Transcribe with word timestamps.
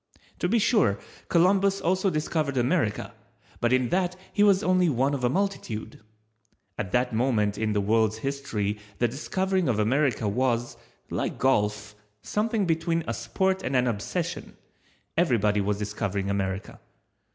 To 0.39 0.49
be 0.49 0.57
sure, 0.57 0.97
Columbus 1.29 1.79
also 1.79 2.09
discovered 2.09 2.57
America, 2.57 3.13
but 3.59 3.71
in 3.71 3.89
that 3.89 4.15
he 4.33 4.41
was 4.41 4.63
only 4.63 4.89
one 4.89 5.13
of 5.13 5.23
a 5.23 5.29
multitude. 5.29 5.99
At 6.75 6.91
that 6.93 7.13
moment 7.13 7.55
in 7.55 7.73
the 7.73 7.81
world's 7.81 8.17
history 8.17 8.79
the 8.97 9.07
discovering 9.07 9.69
of 9.69 9.77
America 9.77 10.27
was, 10.27 10.75
like 11.11 11.37
golf, 11.37 11.93
something 12.23 12.65
between 12.65 13.03
a 13.07 13.13
sport 13.13 13.61
and 13.61 13.75
an 13.75 13.85
obsession, 13.85 14.57
everybody 15.17 15.61
was 15.61 15.77
discovering 15.77 16.31
America. 16.31 16.79